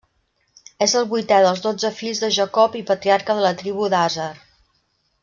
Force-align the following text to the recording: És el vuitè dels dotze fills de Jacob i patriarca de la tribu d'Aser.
És 0.85 0.95
el 1.01 1.05
vuitè 1.11 1.41
dels 1.47 1.61
dotze 1.67 1.91
fills 1.99 2.21
de 2.25 2.31
Jacob 2.39 2.79
i 2.83 2.83
patriarca 2.91 3.37
de 3.41 3.45
la 3.49 3.53
tribu 3.61 3.93
d'Aser. 3.97 4.31